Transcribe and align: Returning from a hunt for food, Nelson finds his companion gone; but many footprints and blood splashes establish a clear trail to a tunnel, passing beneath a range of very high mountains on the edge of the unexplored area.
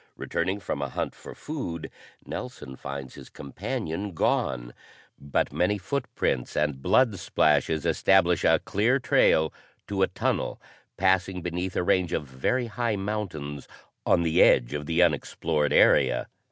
Returning 0.17 0.59
from 0.59 0.81
a 0.81 0.89
hunt 0.89 1.13
for 1.13 1.35
food, 1.35 1.91
Nelson 2.25 2.75
finds 2.75 3.13
his 3.13 3.29
companion 3.29 4.15
gone; 4.15 4.73
but 5.19 5.53
many 5.53 5.77
footprints 5.77 6.57
and 6.57 6.81
blood 6.81 7.19
splashes 7.19 7.85
establish 7.85 8.43
a 8.43 8.57
clear 8.65 8.97
trail 8.97 9.53
to 9.87 10.01
a 10.01 10.07
tunnel, 10.07 10.59
passing 10.97 11.43
beneath 11.43 11.75
a 11.75 11.83
range 11.83 12.13
of 12.13 12.25
very 12.25 12.65
high 12.65 12.95
mountains 12.95 13.67
on 14.03 14.23
the 14.23 14.41
edge 14.41 14.73
of 14.73 14.87
the 14.87 15.03
unexplored 15.03 15.71
area. 15.71 16.27